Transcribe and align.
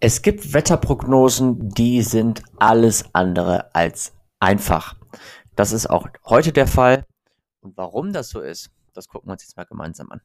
Es 0.00 0.22
gibt 0.22 0.54
Wetterprognosen, 0.54 1.70
die 1.70 2.02
sind 2.02 2.44
alles 2.60 3.12
andere 3.14 3.74
als 3.74 4.12
einfach. 4.38 4.94
Das 5.56 5.72
ist 5.72 5.90
auch 5.90 6.06
heute 6.24 6.52
der 6.52 6.68
Fall. 6.68 7.04
Und 7.62 7.76
warum 7.76 8.12
das 8.12 8.28
so 8.28 8.40
ist, 8.40 8.70
das 8.94 9.08
gucken 9.08 9.28
wir 9.28 9.32
uns 9.32 9.42
jetzt 9.42 9.56
mal 9.56 9.64
gemeinsam 9.64 10.12
an. 10.12 10.20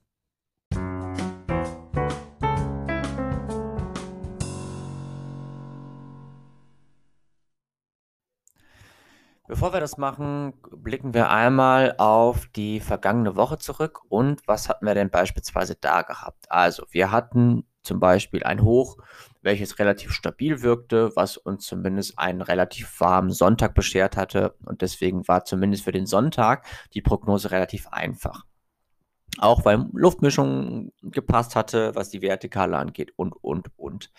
Bevor 9.47 9.73
wir 9.73 9.79
das 9.79 9.97
machen, 9.97 10.53
blicken 10.69 11.15
wir 11.15 11.31
einmal 11.31 11.95
auf 11.97 12.45
die 12.55 12.79
vergangene 12.79 13.35
Woche 13.35 13.57
zurück 13.57 14.01
und 14.07 14.47
was 14.47 14.69
hatten 14.69 14.85
wir 14.85 14.93
denn 14.93 15.09
beispielsweise 15.09 15.75
da 15.75 16.03
gehabt? 16.03 16.51
Also, 16.51 16.85
wir 16.91 17.11
hatten 17.11 17.65
zum 17.83 17.99
Beispiel 17.99 18.43
ein 18.43 18.63
Hoch, 18.63 18.97
welches 19.41 19.77
relativ 19.79 20.11
stabil 20.11 20.61
wirkte, 20.61 21.15
was 21.15 21.37
uns 21.37 21.65
zumindest 21.65 22.17
einen 22.17 22.41
relativ 22.41 22.99
warmen 22.99 23.31
Sonntag 23.31 23.75
beschert 23.75 24.17
hatte 24.17 24.55
und 24.65 24.81
deswegen 24.81 25.27
war 25.27 25.45
zumindest 25.45 25.83
für 25.83 25.91
den 25.91 26.05
Sonntag 26.05 26.65
die 26.93 27.01
Prognose 27.01 27.51
relativ 27.51 27.87
einfach. 27.89 28.45
Auch 29.39 29.65
weil 29.65 29.85
Luftmischung 29.93 30.91
gepasst 31.01 31.55
hatte, 31.55 31.95
was 31.95 32.09
die 32.09 32.21
Vertikale 32.21 32.77
angeht 32.77 33.13
und, 33.15 33.33
und, 33.33 33.67
und. 33.77 34.11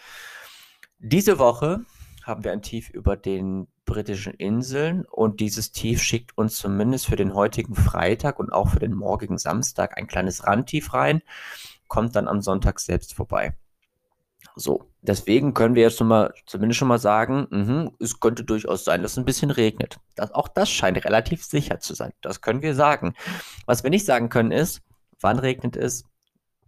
Diese 0.98 1.38
Woche 1.38 1.84
haben 2.24 2.42
wir 2.42 2.52
ein 2.52 2.62
Tief 2.62 2.90
über 2.90 3.16
den 3.16 3.68
britischen 3.84 4.32
Inseln 4.34 5.04
und 5.04 5.40
dieses 5.40 5.72
Tief 5.72 6.02
schickt 6.02 6.36
uns 6.36 6.56
zumindest 6.56 7.06
für 7.06 7.16
den 7.16 7.34
heutigen 7.34 7.74
Freitag 7.74 8.38
und 8.38 8.52
auch 8.52 8.70
für 8.70 8.78
den 8.78 8.94
morgigen 8.94 9.38
Samstag 9.38 9.98
ein 9.98 10.06
kleines 10.06 10.46
Randtief 10.46 10.94
rein, 10.94 11.22
kommt 11.94 12.16
dann 12.16 12.26
am 12.26 12.42
Sonntag 12.42 12.80
selbst 12.80 13.14
vorbei. 13.14 13.56
So, 14.56 14.90
deswegen 15.00 15.54
können 15.54 15.76
wir 15.76 15.84
jetzt 15.84 15.98
schon 15.98 16.08
mal, 16.08 16.34
zumindest 16.44 16.80
schon 16.80 16.88
mal 16.88 16.98
sagen, 16.98 17.46
mh, 17.50 17.92
es 18.00 18.18
könnte 18.18 18.42
durchaus 18.42 18.84
sein, 18.84 19.00
dass 19.00 19.12
es 19.12 19.18
ein 19.18 19.24
bisschen 19.24 19.52
regnet. 19.52 20.00
Das, 20.16 20.32
auch 20.32 20.48
das 20.48 20.68
scheint 20.68 21.04
relativ 21.04 21.44
sicher 21.44 21.78
zu 21.78 21.94
sein. 21.94 22.12
Das 22.20 22.40
können 22.40 22.62
wir 22.62 22.74
sagen. 22.74 23.14
Was 23.66 23.84
wir 23.84 23.90
nicht 23.90 24.06
sagen 24.06 24.28
können 24.28 24.50
ist, 24.50 24.82
wann 25.20 25.38
regnet 25.38 25.76
es, 25.76 26.04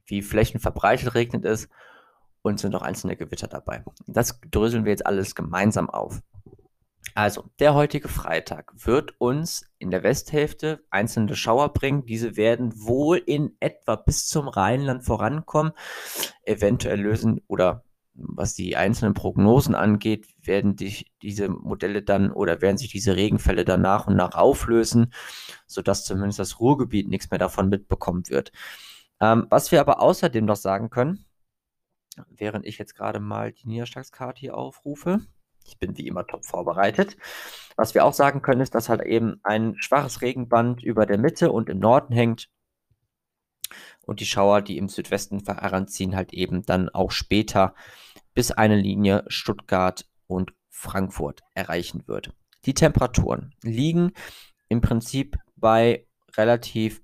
wie 0.04 0.22
flächenverbreitet 0.22 1.16
regnet 1.16 1.44
es 1.44 1.68
und 2.42 2.60
sind 2.60 2.70
noch 2.70 2.82
einzelne 2.82 3.16
Gewitter 3.16 3.48
dabei. 3.48 3.84
Das 4.06 4.38
dröseln 4.48 4.84
wir 4.84 4.92
jetzt 4.92 5.06
alles 5.06 5.34
gemeinsam 5.34 5.90
auf. 5.90 6.20
Also, 7.14 7.44
der 7.60 7.74
heutige 7.74 8.08
Freitag 8.08 8.72
wird 8.86 9.18
uns 9.18 9.64
in 9.78 9.90
der 9.90 10.02
Westhälfte 10.02 10.84
einzelne 10.90 11.34
Schauer 11.34 11.72
bringen. 11.72 12.04
Diese 12.04 12.36
werden 12.36 12.72
wohl 12.76 13.16
in 13.18 13.56
etwa 13.60 13.96
bis 13.96 14.28
zum 14.28 14.48
Rheinland 14.48 15.04
vorankommen. 15.04 15.72
Eventuell 16.42 17.00
lösen 17.00 17.40
oder 17.46 17.84
was 18.18 18.54
die 18.54 18.76
einzelnen 18.76 19.14
Prognosen 19.14 19.74
angeht, 19.74 20.26
werden 20.42 20.76
die, 20.76 21.06
diese 21.22 21.48
Modelle 21.48 22.02
dann 22.02 22.32
oder 22.32 22.60
werden 22.62 22.78
sich 22.78 22.90
diese 22.90 23.16
Regenfälle 23.16 23.64
dann 23.64 23.82
nach 23.82 24.06
und 24.06 24.16
nach 24.16 24.34
auflösen, 24.34 25.12
sodass 25.66 26.04
zumindest 26.04 26.38
das 26.38 26.60
Ruhrgebiet 26.60 27.08
nichts 27.08 27.30
mehr 27.30 27.38
davon 27.38 27.68
mitbekommen 27.68 28.22
wird. 28.28 28.52
Ähm, 29.20 29.46
was 29.50 29.70
wir 29.70 29.80
aber 29.80 30.00
außerdem 30.00 30.44
noch 30.44 30.56
sagen 30.56 30.90
können, 30.90 31.26
während 32.28 32.66
ich 32.66 32.78
jetzt 32.78 32.94
gerade 32.94 33.20
mal 33.20 33.52
die 33.52 33.68
Niederschlagskarte 33.68 34.40
hier 34.40 34.56
aufrufe, 34.56 35.20
ich 35.66 35.78
bin 35.78 35.96
wie 35.96 36.06
immer 36.06 36.26
top 36.26 36.44
vorbereitet. 36.44 37.16
Was 37.76 37.94
wir 37.94 38.04
auch 38.04 38.14
sagen 38.14 38.42
können, 38.42 38.60
ist, 38.60 38.74
dass 38.74 38.88
halt 38.88 39.02
eben 39.02 39.40
ein 39.42 39.76
schwaches 39.78 40.22
Regenband 40.22 40.82
über 40.82 41.06
der 41.06 41.18
Mitte 41.18 41.52
und 41.52 41.68
im 41.68 41.78
Norden 41.78 42.14
hängt. 42.14 42.48
Und 44.02 44.20
die 44.20 44.26
Schauer, 44.26 44.62
die 44.62 44.78
im 44.78 44.88
Südwesten 44.88 45.42
heranziehen, 45.44 46.16
halt 46.16 46.32
eben 46.32 46.62
dann 46.62 46.88
auch 46.88 47.10
später 47.10 47.74
bis 48.34 48.50
eine 48.50 48.76
Linie 48.76 49.24
Stuttgart 49.28 50.06
und 50.26 50.52
Frankfurt 50.70 51.42
erreichen 51.54 52.06
wird. 52.06 52.32
Die 52.64 52.74
Temperaturen 52.74 53.54
liegen 53.62 54.12
im 54.68 54.80
Prinzip 54.80 55.36
bei 55.56 56.06
relativ 56.36 57.02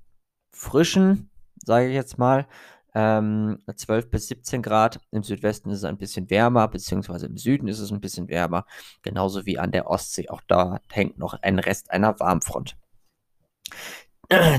frischen, 0.53 1.31
sage 1.56 1.88
ich 1.88 1.94
jetzt 1.94 2.19
mal, 2.19 2.47
ähm, 2.94 3.62
12 3.75 4.10
bis 4.10 4.28
17 4.28 4.62
Grad. 4.62 5.00
Im 5.10 5.22
Südwesten 5.22 5.70
ist 5.70 5.78
es 5.78 5.84
ein 5.84 5.98
bisschen 5.98 6.30
wärmer, 6.30 6.69
beziehungsweise 6.69 7.26
im 7.26 7.36
Süden 7.36 7.69
ist 7.69 7.78
es 7.78 7.92
ein 7.92 8.00
bisschen 8.00 8.28
wärmer. 8.28 8.66
Genauso 9.03 9.47
wie 9.47 9.58
an 9.58 9.72
der 9.72 9.88
Ostsee. 9.88 10.28
Auch 10.28 10.42
da 10.47 10.80
hängt 10.91 11.19
noch 11.19 11.34
ein 11.42 11.58
Rest 11.58 11.91
einer 11.91 12.19
Warmfront. 12.20 12.76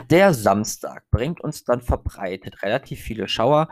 Der 0.10 0.34
Samstag 0.34 1.10
bringt 1.10 1.42
uns 1.42 1.64
dann 1.64 1.82
verbreitet 1.82 2.62
relativ 2.64 3.00
viele 3.00 3.28
Schauer. 3.28 3.70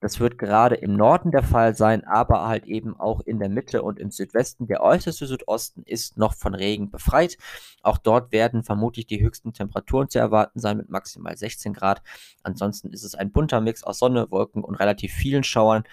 Das 0.00 0.18
wird 0.18 0.38
gerade 0.38 0.76
im 0.76 0.96
Norden 0.96 1.30
der 1.30 1.42
Fall 1.42 1.76
sein, 1.76 2.04
aber 2.04 2.46
halt 2.46 2.64
eben 2.64 2.98
auch 2.98 3.20
in 3.20 3.38
der 3.38 3.48
Mitte 3.48 3.82
und 3.82 3.98
im 3.98 4.10
Südwesten. 4.10 4.66
Der 4.66 4.82
äußerste 4.82 5.26
Südosten 5.26 5.82
ist 5.84 6.16
noch 6.16 6.34
von 6.34 6.54
Regen 6.54 6.90
befreit. 6.90 7.36
Auch 7.82 7.98
dort 7.98 8.32
werden 8.32 8.62
vermutlich 8.62 9.06
die 9.06 9.22
höchsten 9.22 9.52
Temperaturen 9.52 10.08
zu 10.08 10.18
erwarten 10.18 10.58
sein 10.58 10.78
mit 10.78 10.88
maximal 10.88 11.36
16 11.36 11.74
Grad. 11.74 12.02
Ansonsten 12.42 12.90
ist 12.90 13.04
es 13.04 13.14
ein 13.14 13.30
bunter 13.30 13.60
Mix 13.60 13.84
aus 13.84 13.98
Sonne, 13.98 14.30
Wolken 14.30 14.64
und 14.64 14.76
relativ 14.76 15.12
vielen 15.12 15.44
Schauern. 15.44 15.84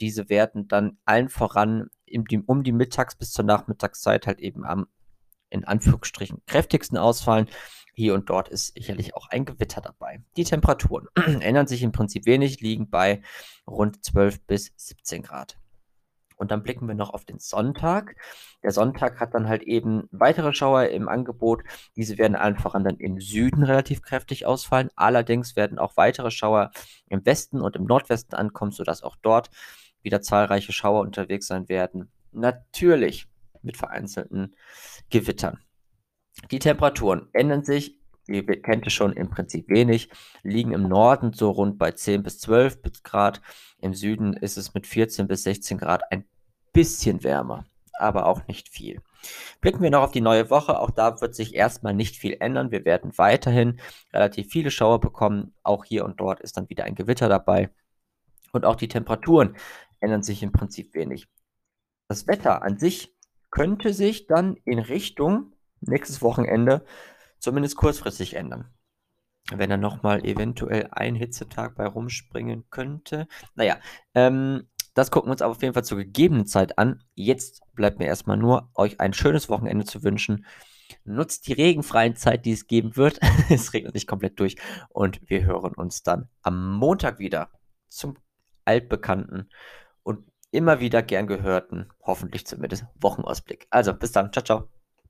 Diese 0.00 0.28
werden 0.28 0.66
dann 0.66 0.98
allen 1.04 1.28
voran 1.28 1.88
um 2.46 2.62
die 2.62 2.72
Mittags- 2.72 3.16
bis 3.16 3.32
zur 3.32 3.44
Nachmittagszeit 3.44 4.26
halt 4.26 4.40
eben 4.40 4.64
am 4.64 4.86
in 5.54 5.64
Anführungsstrichen 5.64 6.42
kräftigsten 6.46 6.98
ausfallen. 6.98 7.48
Hier 7.94 8.14
und 8.14 8.28
dort 8.28 8.48
ist 8.48 8.74
sicherlich 8.74 9.14
auch 9.14 9.28
ein 9.28 9.44
Gewitter 9.44 9.80
dabei. 9.80 10.20
Die 10.36 10.44
Temperaturen 10.44 11.08
ändern 11.40 11.66
sich 11.66 11.82
im 11.82 11.92
Prinzip 11.92 12.26
wenig, 12.26 12.60
liegen 12.60 12.90
bei 12.90 13.22
rund 13.66 14.04
12 14.04 14.42
bis 14.46 14.72
17 14.76 15.22
Grad. 15.22 15.56
Und 16.36 16.50
dann 16.50 16.64
blicken 16.64 16.88
wir 16.88 16.96
noch 16.96 17.10
auf 17.10 17.24
den 17.24 17.38
Sonntag. 17.38 18.16
Der 18.64 18.72
Sonntag 18.72 19.20
hat 19.20 19.34
dann 19.34 19.48
halt 19.48 19.62
eben 19.62 20.08
weitere 20.10 20.52
Schauer 20.52 20.86
im 20.88 21.08
Angebot. 21.08 21.62
Diese 21.94 22.18
werden 22.18 22.34
einfach 22.34 22.72
dann 22.72 22.96
im 22.96 23.20
Süden 23.20 23.62
relativ 23.62 24.02
kräftig 24.02 24.44
ausfallen. 24.44 24.90
Allerdings 24.96 25.54
werden 25.54 25.78
auch 25.78 25.96
weitere 25.96 26.32
Schauer 26.32 26.72
im 27.08 27.24
Westen 27.24 27.60
und 27.60 27.76
im 27.76 27.84
Nordwesten 27.84 28.36
ankommen, 28.36 28.72
sodass 28.72 29.04
auch 29.04 29.16
dort 29.22 29.50
wieder 30.02 30.20
zahlreiche 30.20 30.72
Schauer 30.72 31.02
unterwegs 31.02 31.46
sein 31.46 31.68
werden. 31.68 32.10
Natürlich 32.32 33.28
mit 33.64 33.76
vereinzelten 33.76 34.54
Gewittern. 35.10 35.58
Die 36.50 36.58
Temperaturen 36.58 37.28
ändern 37.32 37.64
sich, 37.64 37.98
ihr 38.26 38.44
kennt 38.44 38.86
es 38.86 38.92
schon 38.92 39.12
im 39.12 39.30
Prinzip 39.30 39.68
wenig, 39.68 40.10
liegen 40.42 40.72
im 40.72 40.88
Norden 40.88 41.32
so 41.32 41.50
rund 41.50 41.78
bei 41.78 41.92
10 41.92 42.22
bis 42.22 42.38
12 42.40 42.80
Grad, 43.02 43.40
im 43.80 43.94
Süden 43.94 44.32
ist 44.34 44.56
es 44.56 44.74
mit 44.74 44.86
14 44.86 45.26
bis 45.26 45.42
16 45.44 45.78
Grad 45.78 46.10
ein 46.10 46.24
bisschen 46.72 47.22
wärmer, 47.22 47.66
aber 47.92 48.26
auch 48.26 48.46
nicht 48.48 48.68
viel. 48.68 49.00
Blicken 49.60 49.82
wir 49.82 49.90
noch 49.90 50.02
auf 50.02 50.12
die 50.12 50.20
neue 50.20 50.50
Woche, 50.50 50.78
auch 50.78 50.90
da 50.90 51.20
wird 51.20 51.34
sich 51.34 51.54
erstmal 51.54 51.94
nicht 51.94 52.16
viel 52.16 52.36
ändern, 52.40 52.70
wir 52.70 52.84
werden 52.84 53.16
weiterhin 53.16 53.80
relativ 54.12 54.50
viele 54.50 54.70
Schauer 54.70 55.00
bekommen, 55.00 55.54
auch 55.62 55.84
hier 55.84 56.04
und 56.04 56.20
dort 56.20 56.40
ist 56.40 56.56
dann 56.56 56.68
wieder 56.68 56.84
ein 56.84 56.94
Gewitter 56.94 57.28
dabei 57.28 57.70
und 58.52 58.64
auch 58.64 58.76
die 58.76 58.88
Temperaturen 58.88 59.56
ändern 60.00 60.22
sich 60.22 60.42
im 60.42 60.52
Prinzip 60.52 60.94
wenig. 60.94 61.28
Das 62.08 62.26
Wetter 62.26 62.62
an 62.62 62.78
sich 62.78 63.13
könnte 63.54 63.94
sich 63.94 64.26
dann 64.26 64.56
in 64.64 64.80
Richtung 64.80 65.52
nächstes 65.80 66.22
Wochenende 66.22 66.84
zumindest 67.38 67.76
kurzfristig 67.76 68.34
ändern. 68.34 68.74
Wenn 69.52 69.70
dann 69.70 69.80
nochmal 69.80 70.24
eventuell 70.24 70.88
ein 70.90 71.14
Hitzetag 71.14 71.76
bei 71.76 71.86
rumspringen 71.86 72.64
könnte. 72.70 73.28
Naja, 73.54 73.78
ähm, 74.14 74.68
das 74.94 75.12
gucken 75.12 75.28
wir 75.28 75.32
uns 75.32 75.42
aber 75.42 75.52
auf 75.52 75.62
jeden 75.62 75.72
Fall 75.72 75.84
zur 75.84 75.98
gegebenen 75.98 76.46
Zeit 76.46 76.78
an. 76.78 77.04
Jetzt 77.14 77.62
bleibt 77.74 78.00
mir 78.00 78.06
erstmal 78.06 78.38
nur, 78.38 78.70
euch 78.74 79.00
ein 79.00 79.12
schönes 79.12 79.48
Wochenende 79.48 79.84
zu 79.84 80.02
wünschen. 80.02 80.46
Nutzt 81.04 81.46
die 81.46 81.52
regenfreien 81.52 82.16
Zeit, 82.16 82.46
die 82.46 82.52
es 82.52 82.66
geben 82.66 82.96
wird. 82.96 83.20
es 83.50 83.72
regnet 83.72 83.94
nicht 83.94 84.08
komplett 84.08 84.40
durch. 84.40 84.56
Und 84.88 85.20
wir 85.30 85.44
hören 85.44 85.74
uns 85.74 86.02
dann 86.02 86.28
am 86.42 86.74
Montag 86.74 87.20
wieder 87.20 87.50
zum 87.88 88.16
altbekannten 88.64 89.48
und 90.02 90.26
immer 90.54 90.80
wieder 90.80 91.02
gern 91.02 91.26
gehörten, 91.26 91.88
hoffentlich 92.02 92.46
zumindest, 92.46 92.86
Wochenausblick. 93.00 93.66
Also 93.70 93.92
bis 93.94 94.12
dann. 94.12 94.32
Ciao, 94.32 94.44
ciao. 94.44 94.83